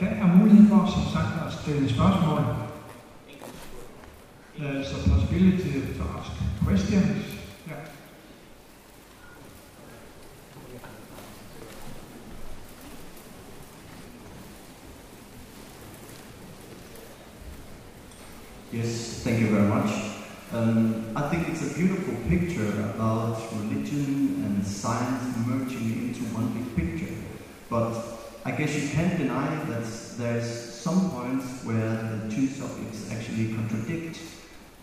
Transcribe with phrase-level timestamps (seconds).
[0.00, 2.40] Der er mulighed for, som sagt, at stille spørgsmål.
[4.58, 6.30] There's a possibility to ask
[6.64, 7.36] questions.
[18.72, 19.90] Yes, thank you very much.
[20.52, 26.76] Um, I think it's a beautiful picture about religion and science merging into one big
[26.76, 27.14] picture.
[27.70, 28.15] But
[28.46, 29.84] I guess you can't deny that
[30.18, 34.20] there's some points where the two subjects actually contradict.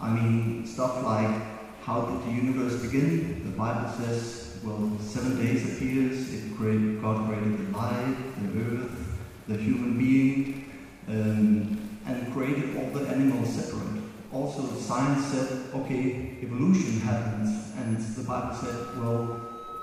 [0.02, 1.42] I mean, stuff like
[1.82, 3.42] how did the universe begin?
[3.46, 9.18] The Bible says, well, seven days appears, it created, God created the light, the earth,
[9.48, 10.70] the human being,
[11.08, 14.04] um, and created all the animals separate.
[14.34, 19.40] Also, science said, okay, evolution happens, and the Bible said, well,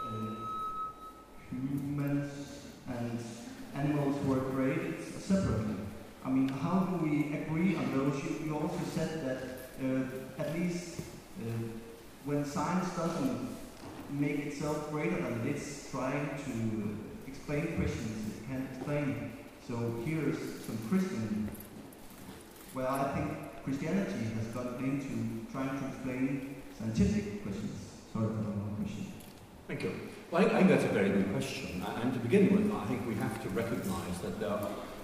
[0.06, 0.34] uh,
[1.50, 2.30] humans
[2.86, 3.18] and
[3.74, 5.76] animals were created separately.
[6.24, 8.22] I mean, how do we agree on those?
[8.24, 9.46] You, you also said that uh,
[10.38, 11.44] at least uh,
[12.24, 13.48] when science doesn't
[14.10, 19.32] make itself greater than it is trying to explain questions it can't explain.
[19.66, 20.36] So here's
[20.66, 21.48] some Christian,
[22.74, 27.78] where I think Christianity has gotten into trying to explain scientific questions.
[28.12, 29.12] Sorry for the long question.
[29.68, 29.92] Thank you.
[30.30, 31.84] Well, I think that's a very good question.
[32.02, 34.58] And to begin with, I think we have to recognize that there,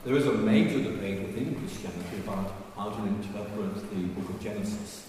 [0.05, 5.07] there is a major debate within Christianity about how to interpret the book of Genesis.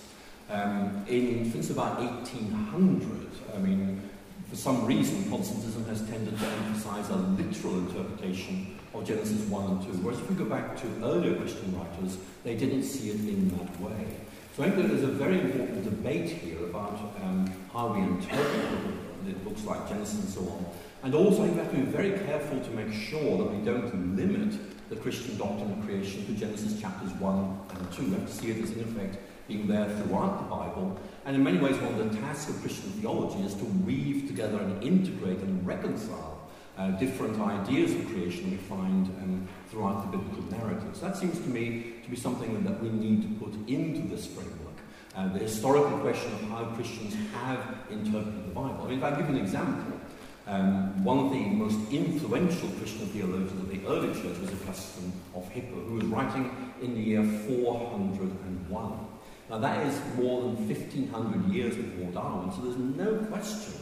[0.50, 4.02] Um, in, since about 1800, I mean,
[4.50, 9.82] for some reason, Protestantism has tended to emphasize a literal interpretation of Genesis 1 and
[9.82, 13.50] 2, whereas if we go back to earlier Christian writers, they didn't see it in
[13.58, 14.08] that way.
[14.56, 19.34] So I think there's a very important debate here about um, how we interpret the
[19.44, 20.66] books like Genesis and so on.
[21.04, 24.58] And also, we have to be very careful to make sure that we don't limit
[24.90, 28.04] the Christian doctrine of creation to Genesis chapters 1 and 2.
[28.04, 31.00] We have to see it as, in effect, being there throughout the Bible.
[31.26, 34.58] And in many ways, one of the tasks of Christian theology is to weave together
[34.60, 36.38] and integrate and reconcile
[36.78, 41.02] uh, different ideas of creation we find um, throughout the biblical narratives.
[41.02, 44.54] That seems to me to be something that we need to put into this framework.
[45.16, 47.60] Uh, the historical question of how Christians have
[47.90, 48.84] interpreted the Bible.
[48.84, 49.97] I mean, if I give an example,
[50.48, 55.48] um, one of the most influential Christian theologians of the early church was Augustine of
[55.50, 59.08] Hippo, who was writing in the year 401.
[59.50, 63.74] Now, that is more than 1500 years before Darwin, so there's no question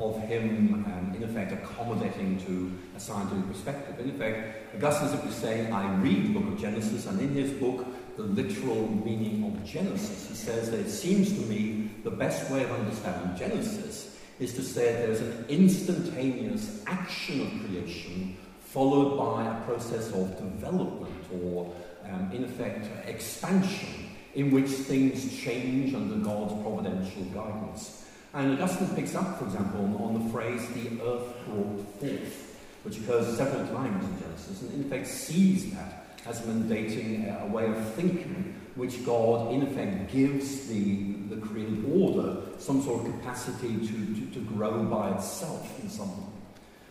[0.00, 4.00] of him, um, in effect, accommodating to a scientific perspective.
[4.00, 7.84] In effect, Augustine simply saying, I read the book of Genesis, and in his book,
[8.16, 12.64] The Literal Meaning of Genesis, he says that it seems to me the best way
[12.64, 19.60] of understanding Genesis is to say there's an instantaneous action of creation followed by a
[19.64, 21.72] process of development or,
[22.10, 28.08] um, in effect, expansion in which things change under God's providential guidance.
[28.32, 33.36] And Augustine picks up, for example, on, the phrase, the earth brought forth, which occurs
[33.36, 37.94] several times in Genesis, and in effect sees that as mandating a, a way of
[37.94, 43.92] thinking which God, in effect, gives the, the created order some sort of capacity to,
[43.92, 46.30] to, to grow by itself in some way.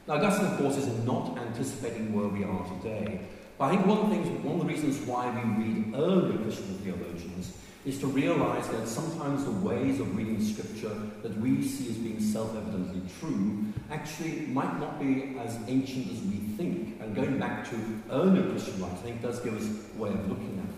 [0.07, 3.21] Now, Augustine, of course, is not anticipating where we are today.
[3.57, 6.37] But I think one of the things, one of the reasons why we read early
[6.43, 7.53] Christian theologians
[7.85, 12.19] is to realize that sometimes the ways of reading scripture that we see as being
[12.19, 16.99] self-evidently true actually might not be as ancient as we think.
[17.01, 17.75] And going back to
[18.11, 20.70] earlier Christian writers, I think does give us a way of looking at.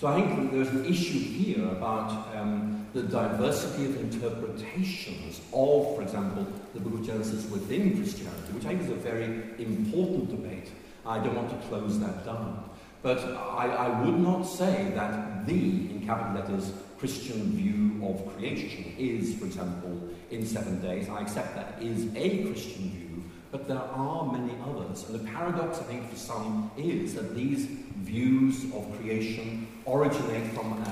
[0.00, 6.00] So I think there's an issue here about um, the diversity of interpretations of, for
[6.00, 9.26] example, the book of Genesis within Christianity, which I think is a very
[9.58, 10.70] important debate.
[11.04, 12.70] I don't want to close that down.
[13.02, 18.94] But I, I would not say that the, in capital letters, Christian view of creation
[18.96, 21.10] is, for example, in seven days.
[21.10, 23.22] I accept that is a Christian view,
[23.52, 25.06] but there are many others.
[25.10, 27.66] And the paradox, I think, for some is that these
[28.00, 30.90] views of creation originate from a,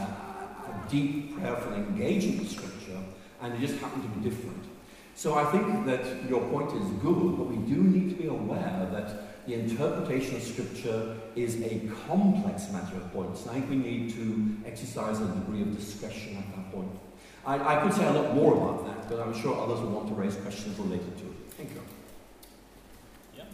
[0.68, 2.98] a deep prayerful engagement with Scripture,
[3.40, 4.64] and they just happen to be different.
[5.14, 8.88] So I think that your point is good, but we do need to be aware
[8.92, 13.46] that the interpretation of Scripture is a complex matter of points.
[13.48, 16.90] I think we need to exercise a degree of discretion at that point.
[17.46, 20.08] I, I could say a lot more about that, but I'm sure others will want
[20.08, 21.52] to raise questions related to it.
[21.56, 21.82] Thank you.
[23.36, 23.44] Yeah.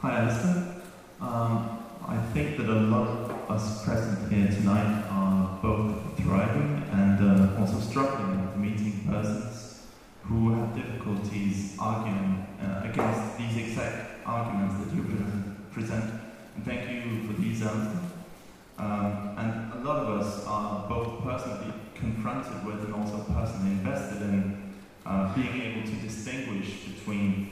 [0.00, 0.82] Hi, Alistair.
[1.20, 7.18] Um, I think that a lot of us present here tonight are both thriving and
[7.20, 9.82] uh, also struggling with meeting persons
[10.22, 15.48] who have difficulties arguing uh, against these exact arguments that you present.
[15.72, 16.14] Christianity.
[18.78, 24.22] Um, and a lot of us are both personally confronted with and also personally invested
[24.22, 24.72] in
[25.04, 27.47] uh, being able to distinguish between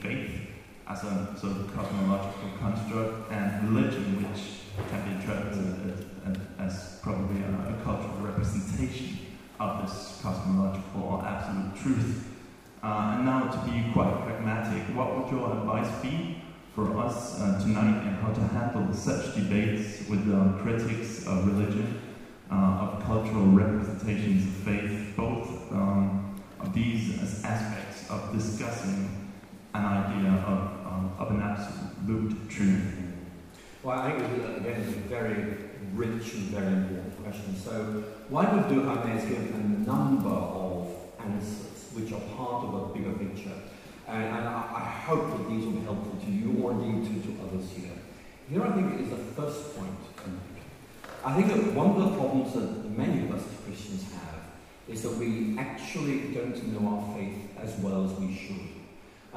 [0.89, 6.07] as a sort of cosmological construct and religion, which can be interpreted
[6.59, 9.19] as, probably a, a, cultural representation
[9.59, 12.27] of this cosmological or absolute truth.
[12.83, 16.41] Uh, and now, to be quite pragmatic, what would your advice be
[16.75, 21.99] for us uh, tonight and how to handle such debates with uh, critics of religion,
[22.51, 29.27] uh, of cultural representations of faith, both um, of these as aspects of discussing
[29.73, 32.97] an idea of, um, of an absolute truth?
[33.83, 35.57] Well, I think, again, it's a very
[35.93, 37.55] rich and very important question.
[37.55, 40.87] So, why would do, I may, give a number of
[41.19, 43.57] answers which are part of a bigger picture.
[44.07, 47.27] And, and I, I, hope that these will be helpful to you or indeed to,
[47.27, 47.91] to others here.
[48.49, 49.91] Here, I think, is the first point.
[51.25, 54.41] I think that one of the problems that many of us Christians have
[54.87, 58.76] is that we actually don't know our faith as well as we should.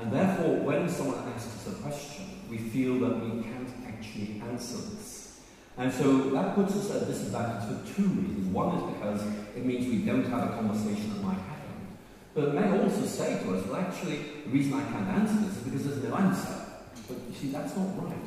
[0.01, 4.77] And therefore, when someone asks us a question, we feel that we can't actually answer
[4.77, 5.41] this.
[5.77, 8.47] And so that puts us at a disadvantage for two reasons.
[8.49, 9.23] One is because
[9.57, 11.97] it means we don't have a conversation that might happen.
[12.35, 15.57] But it may also say to us, well, actually, the reason I can't answer this
[15.57, 16.65] is because there's no answer.
[17.09, 18.27] But you see, that's not right.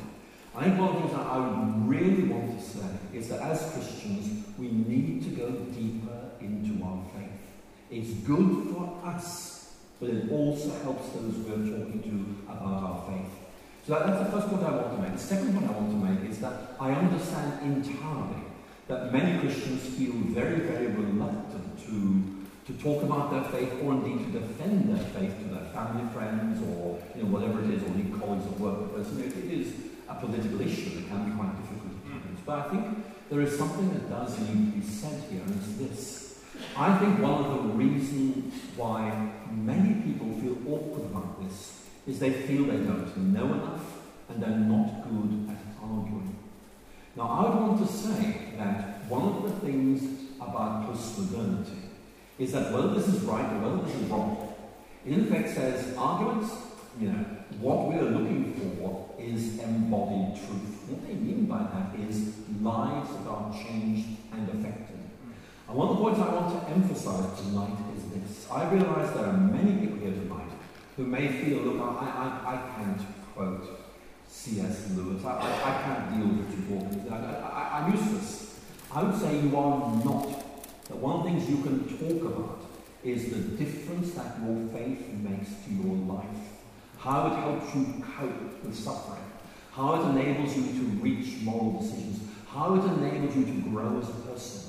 [0.56, 3.40] I think one of the things that I would really want to say is that
[3.40, 7.30] as Christians, we need to go deeper into our faith.
[7.90, 9.53] It's good for us,
[10.04, 13.32] but it also helps those we're talking to about our faith.
[13.86, 15.12] So that, that's the first point I want to make.
[15.12, 18.44] The second point I want to make is that I understand entirely
[18.88, 22.30] that many Christians feel very, very reluctant to
[22.66, 26.62] to talk about their faith or indeed to defend their faith to their family, friends,
[26.62, 28.88] or you know, whatever it is, or indeed colleagues at work.
[28.88, 29.74] Because you know, it is
[30.08, 32.40] a political issue that can be quite difficult at times.
[32.46, 35.76] But I think there is something that does need to be said here, and it's
[35.76, 36.23] this.
[36.76, 42.32] I think one of the reasons why many people feel awkward about this is they
[42.32, 46.36] feel they don't know enough and they're not good at arguing.
[47.16, 51.90] Now, I would want to say that one of the things about postmodernity
[52.38, 54.54] is that whether this is right or whether this is wrong,
[55.06, 56.52] it in effect says arguments,
[57.00, 57.24] you know,
[57.60, 60.88] what we are looking for is embodied truth.
[60.88, 64.83] What they mean by that is lives that are changed and affected.
[65.68, 68.50] And one of the points I want to emphasize tonight is this.
[68.50, 70.50] I realize there are many people here tonight
[70.96, 73.00] who may feel, look, I, I, I can't
[73.34, 73.80] quote
[74.28, 74.90] C.S.
[74.90, 78.60] Lewis, I, I, I can't deal with Richard Dawkins, I, I, I'm useless.
[78.92, 80.28] I would say you are not.
[80.88, 82.60] That one of the things you can talk about
[83.02, 86.26] is the difference that your faith makes to your life,
[86.98, 89.24] how it helps you cope with suffering,
[89.72, 94.08] how it enables you to reach moral decisions, how it enables you to grow as
[94.08, 94.63] a person.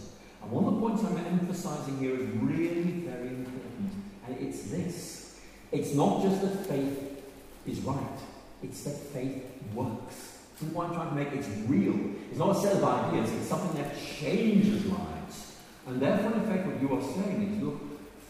[0.46, 3.92] And one of the points I'm emphasizing here is really very important,
[4.28, 5.40] and it's this.
[5.72, 7.24] It's not just that faith
[7.66, 8.20] is right,
[8.62, 9.44] it's that faith
[9.74, 10.38] works.
[10.60, 12.00] The point I'm trying to make it's real.
[12.30, 15.56] It's not a set of ideas, it's something that changes lives.
[15.88, 17.82] And therefore, in effect, what you are saying is look,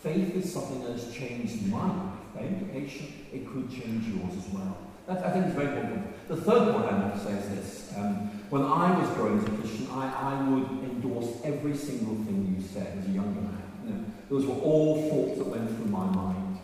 [0.01, 2.13] faith is something that has changed my life.
[2.33, 4.77] By implication, it could change yours as well.
[5.07, 6.27] That, I think is very important.
[6.27, 7.93] The third point I want to say is this.
[7.97, 12.55] Um, when I was growing as a Christian, I, I would endorse every single thing
[12.57, 13.61] you said as a younger man.
[13.83, 16.59] You know, those were all thoughts that went through my mind.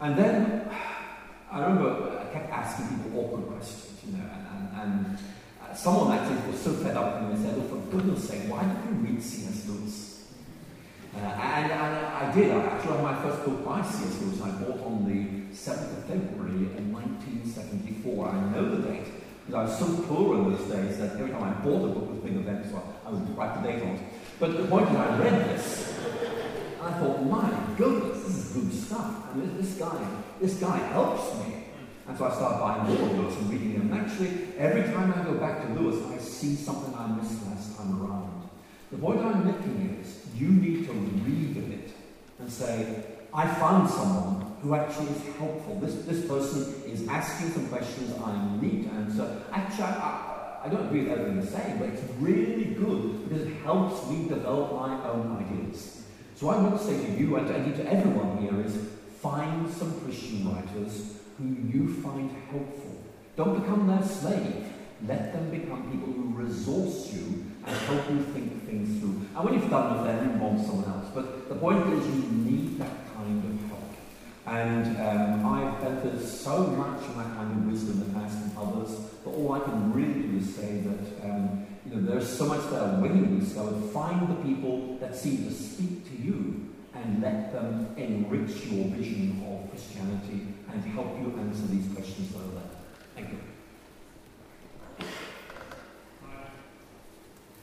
[0.00, 0.70] And then
[1.50, 5.18] I remember I kept asking people awkward questions, you know, and, and, and
[5.62, 8.42] uh, someone actually was so fed up with me and said, oh, for goodness sake,
[8.50, 9.66] why did you read C.S.
[9.68, 10.26] Lewis?
[11.16, 12.52] Uh, and, and I did.
[12.52, 14.20] I actually had my first book by C.S.
[14.20, 18.28] Lewis I bought on the 7th of February in 1974.
[18.28, 19.17] I know the date
[19.48, 22.10] because I was so poor in those days that every time I bought a book
[22.10, 24.00] with big events, so I would write the date on it.
[24.38, 25.98] But the point is, I read this,
[26.82, 29.32] I thought, my goodness, this is good stuff.
[29.32, 30.06] And this guy,
[30.38, 31.64] this guy helps me.
[32.06, 33.90] And so I started buying more books and reading them.
[33.90, 37.74] And actually, every time I go back to Lewis, I see something I missed last
[37.78, 38.50] time around.
[38.90, 41.90] The point I'm making is, you need to read a bit
[42.38, 43.02] and say,
[43.32, 45.78] I found someone who actually is helpful.
[45.80, 49.42] This, this person is asking some questions I need to answer.
[49.52, 53.54] Actually, I, I don't agree with everything they're saying, but it's really good because it
[53.62, 56.02] helps me develop my own ideas.
[56.34, 58.76] So I want to say to you and to everyone here is
[59.20, 63.04] find some Christian writers who you find helpful.
[63.36, 64.66] Don't become their slave.
[65.06, 69.26] Let them become people who resource you and help you think things through.
[69.36, 71.06] And when you've done with them, you want someone else.
[71.14, 73.07] But the point is you need that.
[74.48, 78.90] And um, I've benefited so much from that kind of wisdom that has from others,
[79.22, 82.68] but all I can really do is say that um, You know, there's so much
[82.70, 83.44] there waiting.
[83.44, 88.86] So find the people that seem to speak to you and let them enrich your
[88.88, 92.70] vision of Christianity and help you answer these questions that are there.
[93.14, 93.38] Thank you.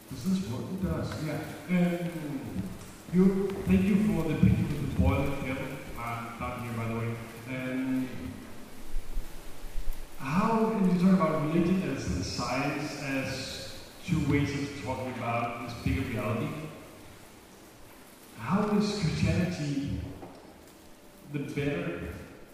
[0.10, 0.62] Does this work?
[0.72, 1.40] It does, yeah.
[1.70, 2.64] Um,
[3.14, 5.75] you, thank you for the picture with the boiling kettle.
[6.16, 7.16] Uh, not here, by the way.
[7.50, 8.08] Um,
[10.20, 13.56] how, can you talk about religion as and science as
[14.06, 16.48] two ways of talking about this bigger reality.
[18.38, 20.00] How is Christianity
[21.34, 22.02] the better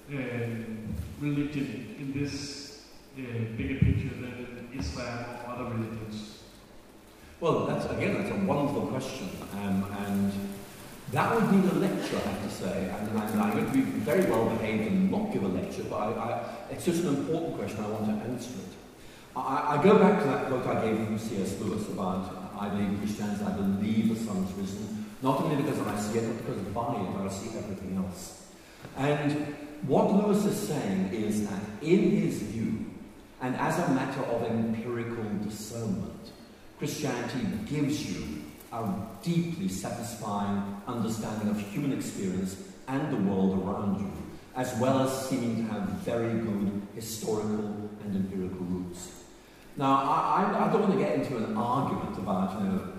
[0.10, 2.86] um, religion in this
[3.18, 3.22] uh,
[3.58, 6.44] bigger picture than Islam or other religions?
[7.42, 10.32] Well, that's again, that's a wonderful question, um, and
[11.12, 12.90] that would be a lecture, I have to say.
[12.90, 16.12] And, I'm going to be very well behaved and not give a lecture, but I,
[16.12, 17.84] I, it's just an important question.
[17.84, 18.74] I want to answer it.
[19.36, 21.60] I, I, go back to that quote I gave from C.S.
[21.60, 25.98] Lewis about I believe Christianity, I believe the sun is risen, not only because I
[26.00, 28.48] see it, but because by it I see everything else.
[28.98, 29.56] And
[29.88, 32.86] what Lewis is saying is that in his view,
[33.42, 36.32] and as a matter of empirical discernment,
[36.78, 38.41] Christianity gives you
[38.72, 42.56] a deeply satisfying understanding of human experience
[42.88, 44.12] and the world around you,
[44.56, 49.24] as well as seeming to have very good historical and empirical roots.
[49.78, 52.94] Now, I, I, don't want to get into an argument about, you know,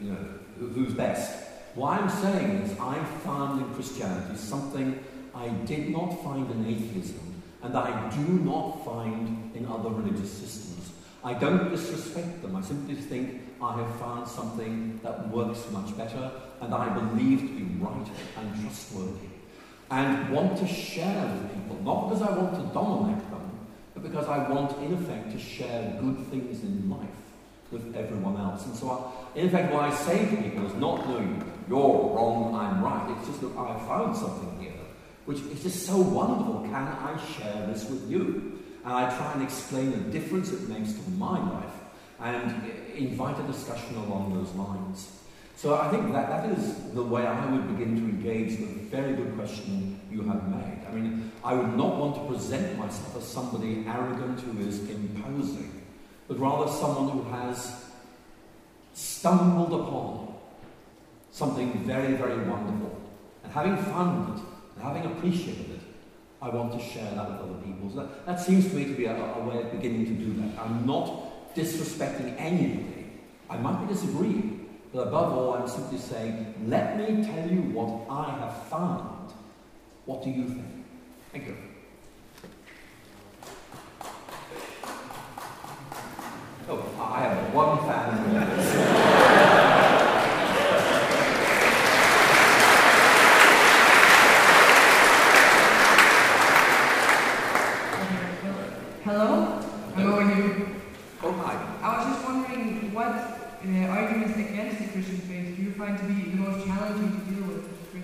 [0.00, 1.44] you know, who's best.
[1.74, 4.98] What I'm saying is I found in Christianity something
[5.34, 10.90] I did not find in atheism and I do not find in other religious systems.
[11.22, 12.56] I don't disrespect them.
[12.56, 17.46] I simply think I have found something that works much better and I believe to
[17.46, 18.06] be right
[18.38, 19.28] and trustworthy.
[19.90, 23.50] And want to share with people, not because I want to dominate them,
[23.94, 27.08] but because I want, in effect, to share good things in life
[27.70, 28.66] with everyone else.
[28.66, 31.20] And so, I, in effect, what I say to people is not, no,
[31.68, 33.16] you're wrong, I'm right.
[33.16, 34.72] It's just that I found something here,
[35.24, 36.62] which is just so wonderful.
[36.62, 38.56] Can I share this with you?
[38.86, 41.72] and I try and explain the difference it makes to my life
[42.20, 45.10] and invite a discussion along those lines.
[45.56, 49.14] So I think that that is the way I would begin to engage the very
[49.14, 50.86] good question you have made.
[50.86, 55.82] I mean, I would not want to present myself as somebody arrogant who is imposing,
[56.28, 57.84] but rather someone who has
[58.92, 60.34] stumbled upon
[61.30, 63.00] something very, very wonderful.
[63.44, 64.44] And having found it,
[64.74, 65.80] and having appreciated it,
[66.40, 67.90] I want to share that with other people.
[67.90, 70.34] So that, that seems to me to be a, a way of beginning to do
[70.42, 70.58] that.
[70.58, 71.25] I'm not
[71.56, 73.06] disrespecting anybody.
[73.48, 78.06] I might be disagreeing, but above all, I'm simply saying, let me tell you what
[78.10, 79.32] I have found.
[80.04, 80.84] What do you think?
[81.32, 81.56] Thank you.
[86.68, 88.65] Oh, I have one fan.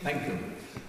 [0.03, 0.39] Thank you.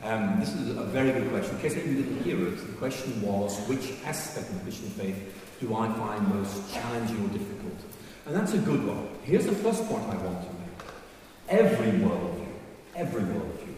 [0.03, 1.55] Um, this is a very good question.
[1.55, 5.17] In case you didn't hear it, the question was which aspect of Christian faith
[5.59, 7.79] do I find most challenging or difficult?
[8.25, 9.07] And that's a good one.
[9.23, 11.61] Here's the first point I want to make.
[11.61, 12.47] Every worldview,
[12.95, 13.73] every worldview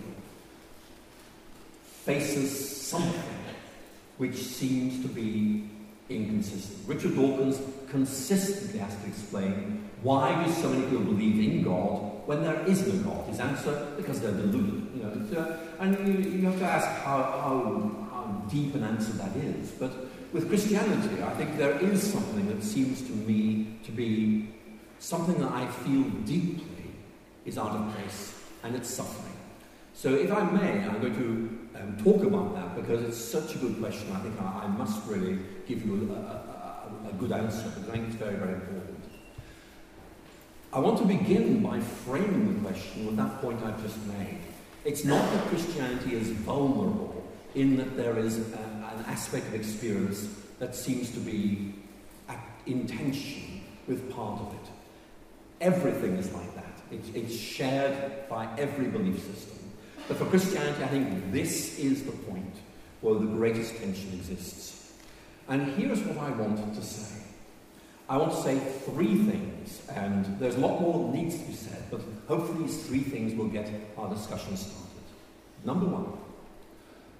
[2.05, 3.22] faces something
[4.17, 5.69] which seems to be
[6.10, 6.88] inconsistent.
[6.88, 12.44] Richard Dawkins consistently has to explain why do so many people believe in God when
[12.44, 13.29] there is no God?
[13.29, 14.88] His answer, because they're deluded.
[14.96, 19.13] You know, uh, and you, you, have to ask how, how, how deep an answer
[19.13, 19.72] that is.
[19.72, 19.91] But
[20.34, 24.50] with Christianity, I think there is something that seems to me to be
[25.00, 26.65] something that I feel deeply
[27.46, 29.34] is out of place, and it's suffering.
[29.94, 33.58] So, if I may, I'm going to um, talk about that because it's such a
[33.60, 34.12] good question.
[34.13, 38.08] I think I, I must really give you a, a, a, good answer I think
[38.08, 38.94] it's very, very important.
[40.75, 44.39] I want to begin by framing the question with that point I've just made.
[44.84, 47.24] It's not that Christianity is vulnerable
[47.55, 50.27] in that there is a, an aspect of experience
[50.60, 51.74] that seems to be
[52.65, 54.72] in tension with part of it.
[55.62, 56.82] Everything is like that.
[56.91, 59.60] It's, it's shared by every belief system.
[60.10, 62.53] But for Christianity, I think this is the point
[63.00, 64.91] where the greatest tension exists.
[65.48, 67.22] And here's what I wanted to say.
[68.10, 69.54] I want to say three things,
[69.95, 73.34] and there's a lot more that needs to be said, but hopefully these three things
[73.34, 74.86] will get our discussion started.
[75.63, 76.17] Number one,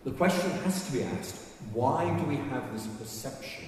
[0.04, 1.36] the question has to be asked,
[1.74, 3.66] why do we have this perception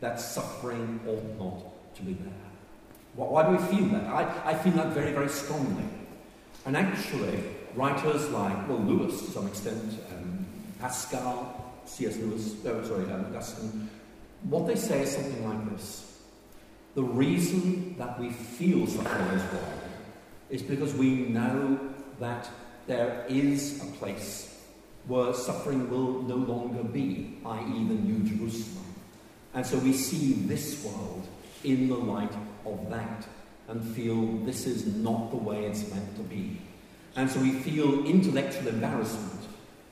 [0.00, 2.32] that suffering ought not to be there?
[3.14, 4.06] Why, why do we feel that?
[4.06, 5.84] I, I feel that very, very strongly.
[6.66, 7.42] And actually,
[7.74, 10.46] writers like, well, Lewis to some extent, um,
[10.78, 12.16] Pascal, C.S.
[12.18, 13.88] Lewis, oh, sorry, um, Augustine,
[14.44, 16.11] what they say is something like this.
[16.94, 19.80] The reason that we feel suffering is wrong
[20.50, 21.78] is because we know
[22.20, 22.48] that
[22.86, 24.60] there is a place
[25.06, 28.84] where suffering will no longer be, i.e., the New Jerusalem.
[29.54, 31.26] And so we see this world
[31.64, 32.32] in the light
[32.66, 33.26] of that
[33.68, 36.60] and feel this is not the way it's meant to be.
[37.16, 39.40] And so we feel intellectual embarrassment,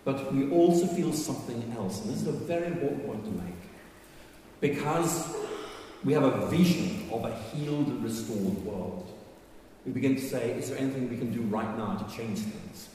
[0.05, 2.03] but we also feel something else.
[2.03, 3.55] And this is a very important point to make.
[4.61, 5.35] Because
[6.05, 9.07] we have a vision of a healed, restored world,
[9.85, 12.89] we begin to say, is there anything we can do right now to change things?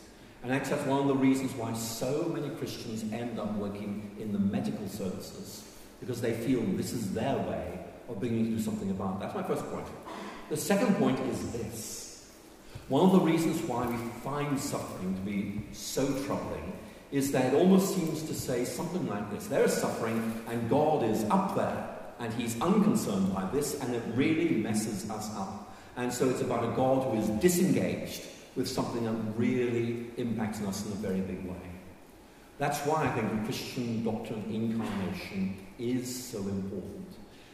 [0.44, 4.32] And actually, that's one of the reasons why so many Christians end up working in
[4.32, 5.64] the medical services,
[6.00, 9.20] because they feel this is their way of beginning to do something about it.
[9.22, 9.88] That's my first point.
[10.50, 12.32] The second point is this.
[12.88, 16.74] One of the reasons why we find suffering to be so troubling
[17.12, 21.04] is that it almost seems to say something like this there is suffering, and God
[21.04, 25.76] is up there, and He's unconcerned by this, and it really messes us up.
[25.98, 28.24] And so it's about a God who is disengaged
[28.56, 31.56] with something that really impacts us in a very big way.
[32.58, 37.08] That's why I think the Christian doctrine of incarnation is so important.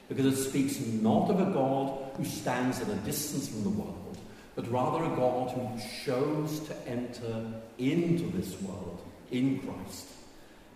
[0.08, 4.18] Because it speaks not of a God who stands at a distance from the world,
[4.56, 7.46] but rather a God who chose to enter
[7.78, 9.02] into this world
[9.32, 10.08] in Christ.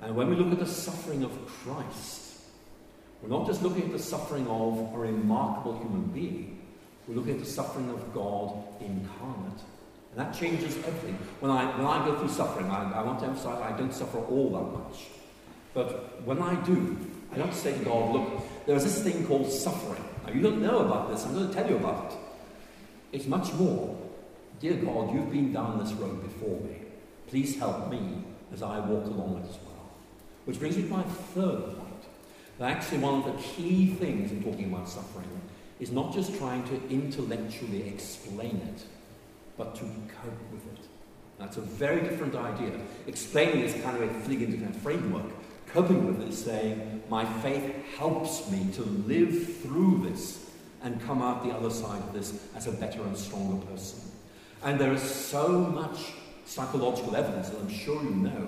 [0.01, 2.25] And when we look at the suffering of Christ,
[3.25, 6.62] we're not just looking at the suffering of a remarkable human being,
[7.08, 9.62] we're looking at the suffering of God incarnate.
[10.12, 11.17] And that changes everything.
[11.39, 14.20] When I, when I go through suffering, I, I want to emphasize I don't suffer
[14.20, 15.05] all that much.
[15.74, 16.98] But when I do,
[17.34, 20.03] I don't say to God, look, there's this thing called suffering.
[20.25, 21.25] Now, you don't know about this.
[21.25, 22.17] I'm going to tell you about it.
[23.12, 23.98] It's much more.
[24.59, 26.77] Dear God, you've been down this road before me.
[27.27, 29.90] Please help me as I walk along it as well.
[30.46, 31.85] Which brings me to my third point.
[32.59, 35.27] That actually, one of the key things in talking about suffering
[35.79, 38.83] is not just trying to intellectually explain it,
[39.57, 40.85] but to cope with it.
[41.37, 42.72] That's a very different idea.
[43.07, 45.31] Explaining is kind of a fitting into of framework.
[45.68, 50.50] Coping with it is saying, my faith helps me to live through this
[50.81, 54.00] and come out the other side of this as a better and stronger person.
[54.63, 56.13] And there is so much
[56.46, 58.48] psychological evidence, and I'm sure you know,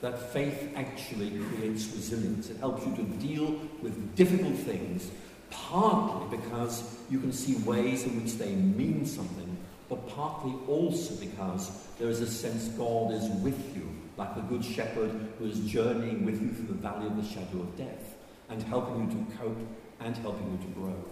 [0.00, 2.50] that faith actually creates resilience.
[2.50, 5.10] It helps you to deal with difficult things,
[5.50, 9.56] partly because you can see ways in which they mean something,
[9.88, 14.64] but partly also because there is a sense God is with you, like the Good
[14.64, 18.16] Shepherd who is journeying with you through the valley of the shadow of death,
[18.48, 19.58] and helping you to cope
[20.00, 21.04] and helping you to grow.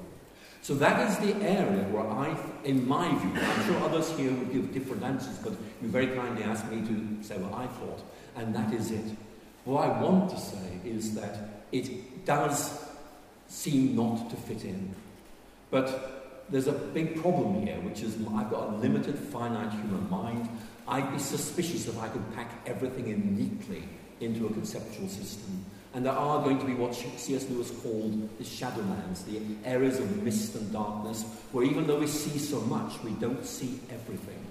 [0.62, 4.50] So that is the area where I, in my view, I'm sure others here would
[4.52, 8.02] give different answers, but you very kindly asked me to say what I thought,
[8.36, 9.04] and that is it.
[9.64, 11.38] What I want to say is that
[11.72, 12.84] it does
[13.48, 14.94] seem not to fit in.
[15.70, 20.48] But there's a big problem here, which is I've got a limited, finite human mind.
[20.86, 23.88] I'd be suspicious if I could pack everything in neatly
[24.20, 25.64] into a conceptual system.
[25.94, 27.48] And there are going to be what C.S.
[27.48, 32.38] Lewis called the shadowlands, the areas of mist and darkness, where even though we see
[32.38, 34.44] so much, we don't see everything.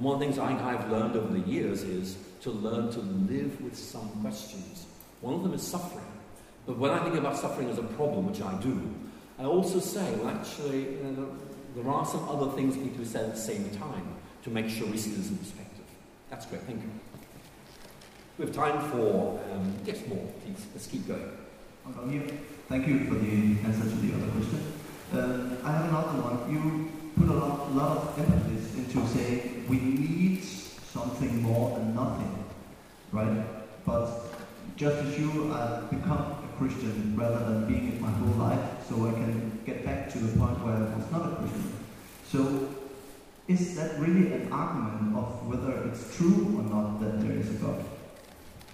[0.00, 3.00] And one of the things I, I've learned over the years is to learn to
[3.00, 4.86] live with some questions.
[5.20, 6.06] One of them is suffering.
[6.66, 8.94] But when I think about suffering as a problem, which I do,
[9.38, 11.36] I also say, well, actually, you know,
[11.76, 14.48] there are some other things we need to be said at the same time to
[14.48, 15.84] make sure we see this in perspective.
[16.30, 16.62] That's great.
[16.62, 16.90] Thank you.
[18.38, 20.66] We have time for, um, yes, more, please.
[20.72, 21.30] Let's keep going.
[22.70, 24.72] Thank you for the answer to the other question.
[25.12, 26.50] Uh, I have another one.
[26.50, 26.88] You
[27.20, 32.44] put a lot, lot of emphasis into saying we need something more than nothing,
[33.12, 33.44] right?
[33.84, 34.06] But
[34.76, 39.06] just as you, I've become a Christian rather than being it my whole life, so
[39.06, 41.72] I can get back to the point where I was not a Christian.
[42.24, 42.68] So,
[43.48, 47.54] is that really an argument of whether it's true or not that there is a
[47.54, 47.84] God?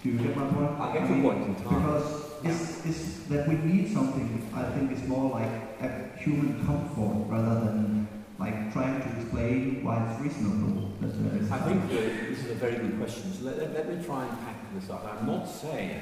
[0.03, 0.79] Do you get my point?
[0.79, 1.57] I get your point.
[1.57, 5.49] Because it's, it's that we need something, I think it's more like
[5.81, 8.06] a human comfort rather than
[8.39, 10.91] like trying to explain why it's reasonable.
[11.01, 13.33] That there is I think this is a very good question.
[13.33, 15.05] So let, let, let me try and pack this up.
[15.05, 16.01] I'm not saying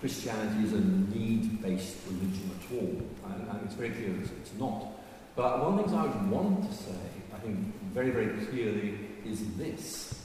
[0.00, 3.02] Christianity is a need-based religion at all.
[3.30, 4.86] I, I, it's very clear it's, it's not.
[5.34, 6.98] But one of the things I would want to say,
[7.34, 7.56] I think
[7.92, 10.20] very, very clearly, is this.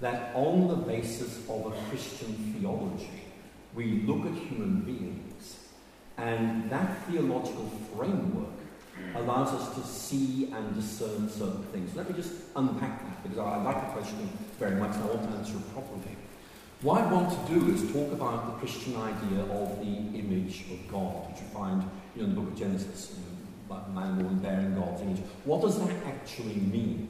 [0.00, 3.22] That on the basis of a Christian theology,
[3.74, 5.58] we look at human beings,
[6.18, 8.61] and that theological framework
[9.14, 11.94] allows us to see and discern certain things.
[11.94, 15.22] Let me just unpack that because I like the question very much and I want
[15.30, 16.16] to answer it properly.
[16.82, 20.90] What I want to do is talk about the Christian idea of the image of
[20.90, 24.38] God, which you find you know, in the book of Genesis, you know, man woman
[24.38, 25.20] bearing God's image.
[25.44, 27.08] What does that actually mean?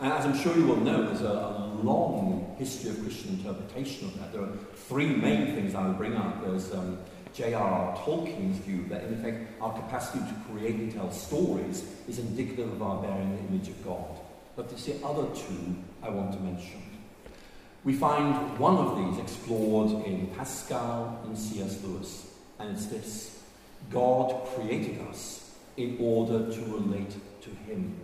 [0.00, 4.08] And as I'm sure you will know, there's a, a long history of Christian interpretation
[4.08, 4.32] of that.
[4.32, 6.44] There are three main things I would bring up.
[6.44, 6.98] There's um,
[7.34, 7.96] J.R.R.
[7.96, 12.82] Tolkien's view that, in effect, our capacity to create and tell stories is indicative of
[12.82, 14.20] our bearing the image of God.
[14.54, 16.82] But there's the other two I want to mention.
[17.84, 21.82] We find one of these explored in Pascal and C.S.
[21.82, 22.26] Lewis,
[22.58, 23.42] and it's this
[23.90, 27.96] God created us in order to relate to Him.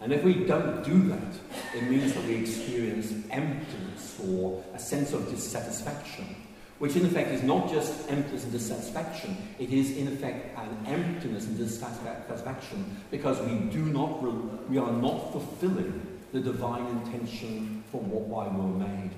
[0.00, 1.34] And if we don't do that,
[1.74, 6.43] it means that we experience emptiness or a sense of dissatisfaction
[6.84, 11.46] which in effect is not just emptiness and dissatisfaction, it is in effect an emptiness
[11.46, 14.22] and dissatisfaction because we do not,
[14.68, 19.10] we are not fulfilling the divine intention for what why we were made.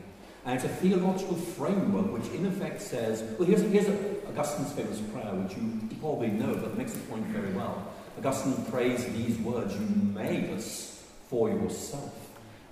[0.44, 3.88] And it's a theological framework which in effect says, well, here's, here's
[4.28, 7.84] Augustine's famous prayer, which you probably know, but makes the point very well.
[8.16, 12.14] Augustine prays these words, you made us for yourself,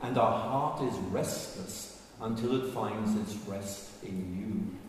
[0.03, 4.84] and our heart is restless until it finds its rest in you.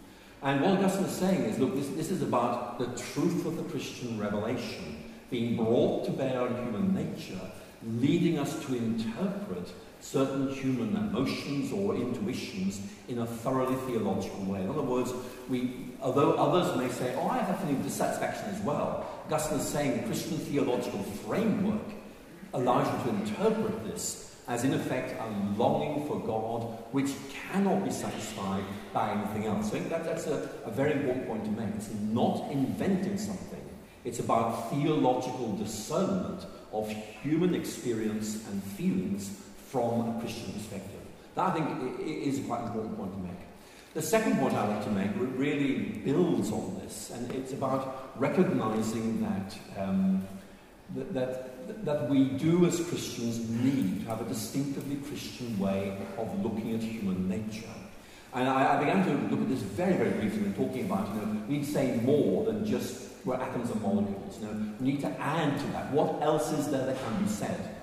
[0.45, 3.63] And what Augustine is saying is look, this, this is about the truth of the
[3.63, 7.41] Christian revelation being brought to bear on human nature,
[7.84, 14.62] leading us to interpret certain human emotions or intuitions in a thoroughly theological way.
[14.62, 15.12] In other words,
[15.49, 19.58] we, although others may say, oh, I have a feeling of dissatisfaction as well, Augustine
[19.58, 21.81] is saying the Christian theological framework
[22.53, 27.10] allows you to interpret this as in effect a longing for God which
[27.51, 28.63] cannot be satisfied
[28.95, 29.69] by anything else.
[29.71, 31.75] So that, that's a, a very important point to make.
[31.75, 33.62] It's not inventing something,
[34.05, 36.89] it's about theological discernment of
[37.21, 39.29] human experience and feelings
[39.67, 41.01] from a Christian perspective.
[41.36, 43.41] That I think is a quite important point to make.
[43.93, 49.21] The second point I want to make really builds on this, and it's about recognizing
[49.21, 50.25] that, um,
[50.95, 56.43] that, that that we do as Christians need to have a distinctively Christian way of
[56.43, 57.73] looking at human nature.
[58.35, 61.21] And I, I, began to look at this very, very briefly when talking about, you
[61.21, 64.37] know, we need to say more than just we're atoms and molecules.
[64.39, 65.91] You know, we need to add to that.
[65.91, 67.75] What else is there that can be said?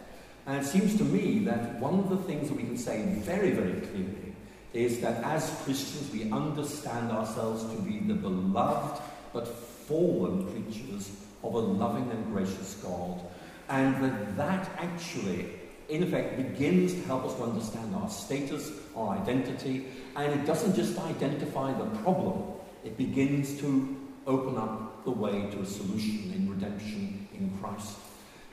[0.47, 3.53] And it seems to me that one of the things that we can say very,
[3.53, 4.35] very clearly
[4.73, 9.01] is that as Christians we understand ourselves to be the beloved
[9.33, 11.11] but fallen creatures
[11.43, 13.21] of a loving and gracious God
[13.69, 15.49] and that that actually,
[15.93, 19.85] in effect, begins to help us to understand our status, our identity,
[20.17, 22.43] and it doesn't just identify the problem,
[22.83, 23.95] it begins to
[24.27, 27.97] open up the way to a solution in redemption in Christ.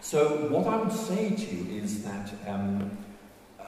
[0.02, 2.98] So, what I would say to you is that um,
[3.58, 3.64] uh,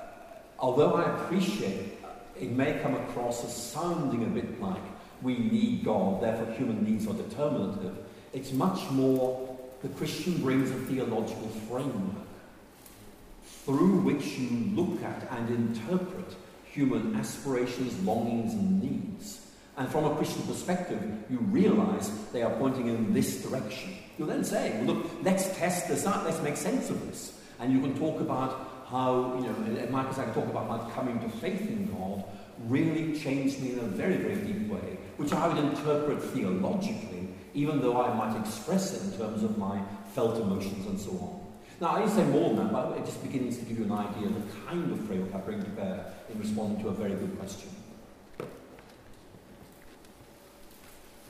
[0.59, 1.97] although I appreciate
[2.39, 4.81] it may come across as sounding a bit like
[5.21, 7.95] we need God, therefore human needs are determinative,
[8.33, 12.25] it's much more the Christian brings a theological framework
[13.65, 19.47] through which you look at and interpret human aspirations, longings, and needs.
[19.77, 23.95] And from a Christian perspective, you realize they are pointing in this direction.
[24.17, 27.39] You then say, well, look, let's test this out, let's make sense of this.
[27.59, 31.29] And you can talk about how, you know, I can talk about how coming to
[31.37, 32.23] faith in God
[32.67, 37.21] really changed me in a very, very deep way, which I would interpret theologically
[37.53, 39.81] even though I might express it in terms of my
[40.13, 41.40] felt emotions and so on.
[41.81, 44.27] Now, I say more than that, but it just begins to give you an idea
[44.27, 47.39] of the kind of framework I bring to bear in responding to a very good
[47.39, 47.71] question.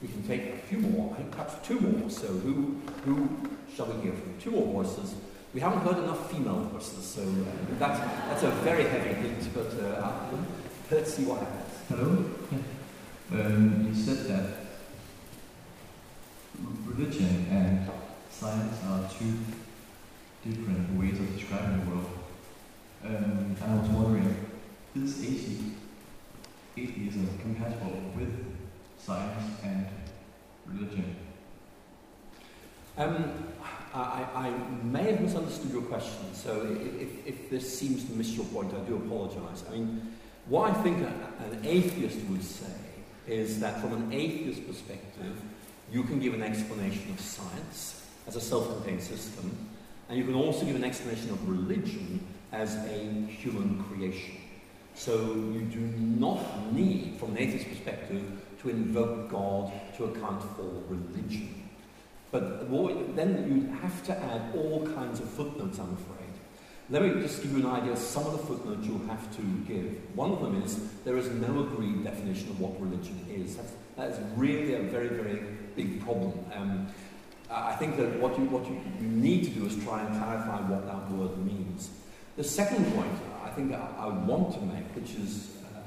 [0.01, 2.09] We can take a few more, I think perhaps two more.
[2.09, 3.29] So, who, who
[3.73, 4.37] shall we hear from?
[4.41, 5.15] Two more voices.
[5.53, 9.73] We haven't heard enough female voices, so uh, that's, that's a very heavy hint, but
[9.81, 10.11] uh,
[10.91, 11.75] let's see what happens.
[11.87, 12.25] Hello?
[13.31, 14.57] Um, you said that
[16.85, 17.89] religion and
[18.29, 19.37] science are two
[20.43, 22.09] different ways of describing the world.
[23.05, 24.35] Um, I was wondering,
[24.95, 25.23] is
[26.77, 28.45] atheism compatible with
[28.97, 29.87] science and
[30.67, 31.15] religion?
[32.97, 33.33] Um,
[33.93, 34.49] I, I,
[34.83, 38.79] may have misunderstood your question, so if, if, this seems to miss your point, I
[38.87, 39.63] do apologize.
[39.69, 40.15] I mean,
[40.47, 42.73] what I think an atheist would say
[43.27, 45.41] is that from an atheist perspective,
[45.91, 49.70] you can give an explanation of science as a self-contained system,
[50.11, 52.19] and you can also give an explanation of religion
[52.51, 54.35] as a human creation.
[54.93, 55.13] So
[55.53, 58.21] you do not need, from an atheist perspective,
[58.61, 61.63] to invoke God to account for religion.
[62.29, 62.69] But
[63.15, 66.29] then you'd have to add all kinds of footnotes, I'm afraid.
[66.89, 69.41] Let me just give you an idea of some of the footnotes you'll have to
[69.65, 69.97] give.
[70.13, 73.55] One of them is there is no agreed definition of what religion is.
[73.55, 75.41] That's, that is really a very, very
[75.77, 76.33] big problem.
[76.53, 76.87] Um,
[77.51, 80.85] I think that what you, what you, need to do is try and clarify what
[80.87, 81.89] that word means.
[82.37, 83.11] The second point
[83.43, 85.79] I think I, I want to make, which is uh,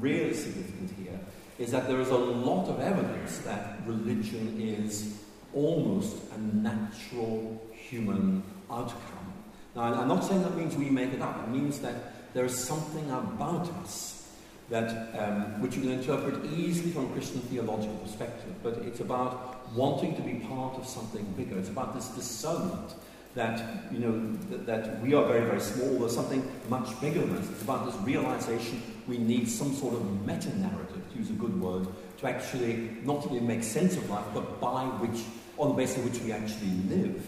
[0.00, 1.18] really significant here,
[1.58, 5.16] is that there is a lot of evidence that religion is
[5.54, 9.32] almost a natural human outcome.
[9.76, 11.38] Now, I'm not saying that means we make it up.
[11.44, 14.28] It means that there is something about us
[14.70, 19.61] that, um, which you can interpret easily from a Christian theological perspective, but it's about
[19.74, 21.58] wanting to be part of something bigger.
[21.58, 22.94] It's about this discernment
[23.34, 25.98] that, you know, that, that we are very, very small.
[25.98, 27.48] There's something much bigger than us.
[27.48, 31.86] It's about this realization we need some sort of meta-narrative, to use a good word,
[32.18, 35.24] to actually not only make sense of life, but by which,
[35.58, 37.24] on the basis of which we actually live.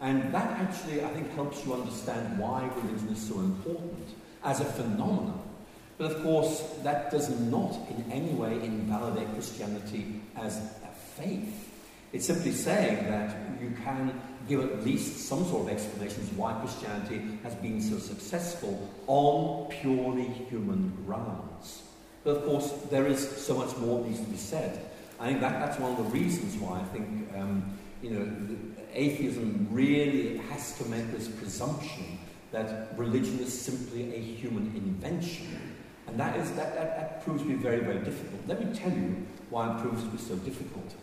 [0.00, 4.08] And that actually, I think, helps you understand why religion is so important
[4.44, 5.42] as a phenomenon.
[5.96, 11.67] But of course, that does not in any way invalidate Christianity as a faith.
[12.12, 17.20] It's simply saying that you can give at least some sort of explanations why Christianity
[17.42, 21.82] has been so successful on purely human grounds.
[22.24, 24.80] But of course, there is so much more needs to be said.
[25.20, 28.56] I think that, that's one of the reasons why I think um, you know,
[28.94, 32.18] atheism really has to make this presumption
[32.52, 35.74] that religion is simply a human invention.
[36.06, 38.40] And that, is, that, that, that proves to be very, very difficult.
[38.46, 40.94] Let me tell you why it proves to be so difficult.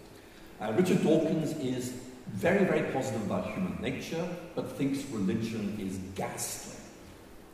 [0.61, 1.93] Uh, Richard Dawkins is
[2.27, 6.77] very, very positive about human nature, but thinks religion is ghastly.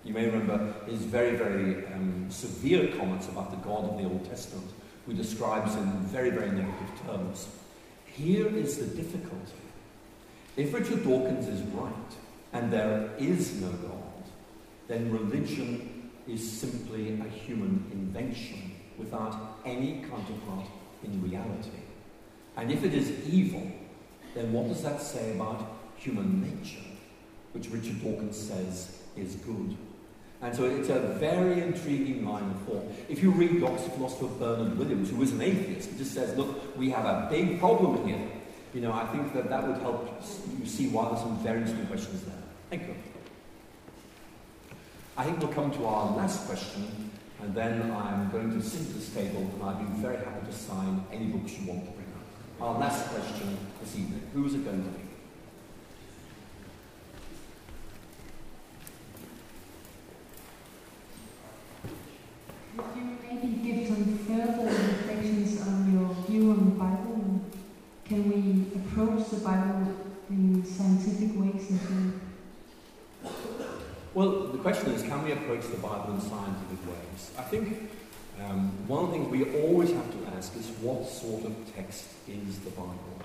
[0.03, 4.25] You may remember his very, very um, severe comments about the God of the Old
[4.29, 4.69] Testament,
[5.05, 7.47] who describes in very, very negative terms.
[8.05, 9.53] Here is the difficulty.
[10.57, 11.93] If Richard Dawkins is right,
[12.53, 14.23] and there is no God,
[14.87, 20.67] then religion is simply a human invention without any counterpart
[21.03, 21.71] in reality.
[22.57, 23.71] And if it is evil,
[24.35, 25.65] then what does that say about
[25.97, 26.81] human nature,
[27.53, 29.75] which Richard Dawkins says is good?
[30.41, 32.91] And so it's a very intriguing line of thought.
[33.07, 36.75] If you read Oxford philosopher Bernard Williams, who is an atheist, he just says, look,
[36.75, 38.27] we have a big problem here.
[38.73, 40.21] You know, I think that that would help
[40.59, 42.35] you see why there's some very interesting questions there.
[42.69, 42.95] Thank you.
[45.17, 47.11] I think we'll come to our last question,
[47.41, 50.53] and then I'm going to sit at this table, and I'd be very happy to
[50.53, 52.00] sign any books you want to bring.
[52.61, 54.21] Our last question this evening.
[54.35, 55.01] Who is it going to be?
[62.77, 67.41] Could you maybe give some further reflections on your view on the Bible?
[68.05, 69.95] Can we approach the Bible
[70.29, 71.71] in scientific ways?
[74.13, 77.31] Well, the question is, can we approach the Bible in scientific ways?
[77.39, 77.89] I think
[78.39, 82.05] um, one of the things we always have to ask is what sort of text
[82.27, 83.15] is the Bible?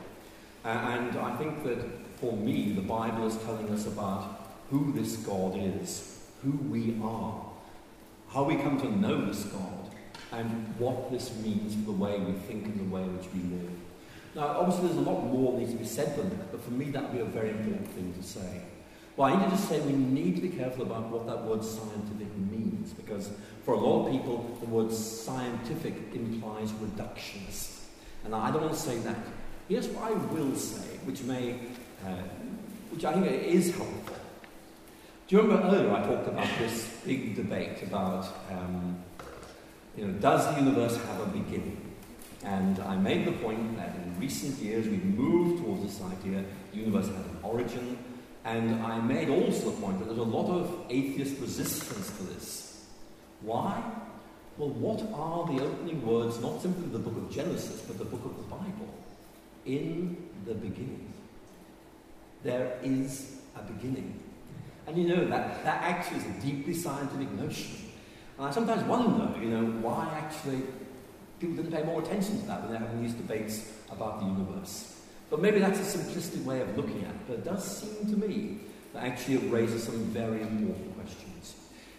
[0.65, 1.79] And I think that
[2.21, 7.43] for me, the Bible is telling us about who this God is, who we are,
[8.29, 9.91] how we come to know this God,
[10.33, 13.41] and what this means for the way we think and the way in which we
[13.57, 13.71] live.
[14.35, 16.73] Now, obviously, there's a lot more that needs to be said than that, but for
[16.73, 18.61] me, that would be a very important thing to say.
[19.17, 21.65] Well, I need to just say we need to be careful about what that word
[21.65, 22.56] scientific means,
[22.93, 23.31] because
[23.65, 27.81] for a lot of people, the word scientific implies reductionist.
[28.25, 29.17] And I don't want to say that.
[29.69, 31.55] Here's what I will say, which may,
[32.05, 32.23] uh,
[32.91, 34.17] which I think is helpful.
[35.29, 39.03] Do you remember earlier I talked about this big debate about, um,
[39.97, 41.87] you know, does the universe have a beginning?
[42.45, 46.79] And I made the point that in recent years we've moved towards this idea the
[46.79, 47.99] universe has an origin.
[48.45, 52.66] And I made also the point that there's a lot of atheist resistance to this.
[53.47, 53.81] Why?
[54.59, 58.25] Well, what are the opening words, not simply the book of Genesis, but the book
[58.25, 58.93] of the Bible?
[59.65, 61.13] In the beginning.
[62.43, 64.19] There is a beginning.
[64.89, 67.77] And you know, that, that actually is a deeply scientific notion.
[68.37, 70.63] And I sometimes wonder, you know, why actually
[71.39, 75.01] people didn't pay more attention to that when they're having these debates about the universe.
[75.31, 78.27] But maybe that's a simplistic way of looking at it, but it does seem to
[78.27, 78.59] me
[78.93, 81.26] that actually it raises some very important questions.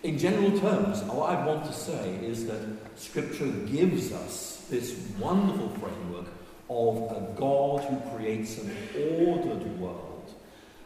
[0.08, 2.62] In general terms, what I want to say is that
[2.96, 6.28] Scripture gives us this wonderful framework
[6.70, 10.34] of a God who creates an ordered world.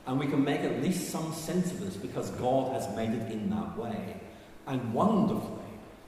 [0.07, 3.31] And we can make at least some sense of this because God has made it
[3.31, 4.19] in that way.
[4.65, 5.60] And wonderfully,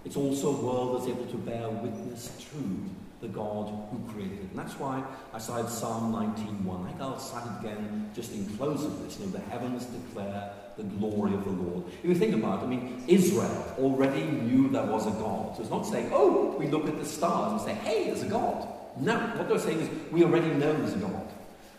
[0.06, 2.90] it's also a world that's able to bear witness to
[3.22, 4.50] the God who created it.
[4.50, 5.02] And that's why
[5.34, 6.84] I cited Psalm 19.1.
[6.84, 9.18] I think I'll cite it again just in close of this.
[9.18, 11.86] You know, the heavens declare the glory of the Lord.
[12.04, 15.56] If you think about it, I mean, Israel already knew there was a God.
[15.56, 18.28] So it's not saying, oh, we look at the stars and say, hey, there's a
[18.28, 18.68] God.
[19.00, 21.28] No, what they're saying is, we already know there's a God.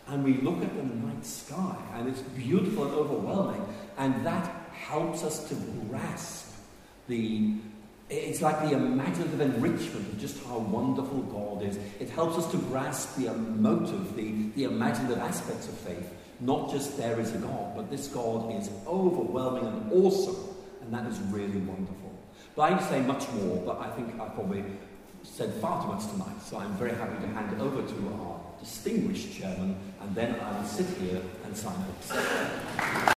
[0.07, 3.65] And we look at the night sky, and it's beautiful and overwhelming,
[3.97, 5.55] and that helps us to
[5.89, 6.53] grasp
[7.07, 7.55] the
[8.09, 11.77] it's like the imaginative enrichment of just how wonderful God is.
[11.99, 16.11] It helps us to grasp the emotive, the, the imaginative aspects of faith.
[16.39, 20.35] Not just there is a God, but this God is overwhelming and awesome,
[20.81, 22.11] and that is really wonderful.
[22.55, 24.63] But I could say much more, but I think I probably
[25.23, 29.33] said far too much tonight, so I'm very happy to hand over to our distinguished
[29.33, 33.13] chairman, and then I will sit here and sign books.